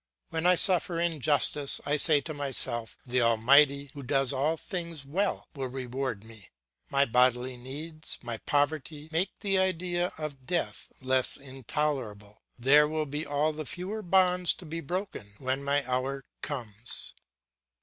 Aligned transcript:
When 0.31 0.47
I 0.47 0.55
suffer 0.55 0.99
injustice, 0.99 1.79
I 1.85 1.95
say 1.95 2.21
to 2.21 2.33
myself, 2.33 2.97
the 3.05 3.21
Almighty 3.21 3.91
who 3.93 4.01
does 4.01 4.33
all 4.33 4.57
things 4.57 5.05
well 5.05 5.47
will 5.53 5.67
reward 5.67 6.23
me: 6.23 6.49
my 6.89 7.05
bodily 7.05 7.55
needs, 7.55 8.17
my 8.23 8.37
poverty, 8.37 9.09
make 9.11 9.29
the 9.41 9.59
idea 9.59 10.11
of 10.17 10.47
death 10.47 10.87
less 11.01 11.37
intolerable. 11.37 12.41
There 12.57 12.87
will 12.87 13.05
be 13.05 13.27
all 13.27 13.53
the 13.53 13.63
fewer 13.63 14.01
bonds 14.01 14.55
to 14.55 14.65
be 14.65 14.81
broken 14.81 15.35
when 15.37 15.63
my 15.63 15.87
hour 15.87 16.23
comes. 16.41 17.13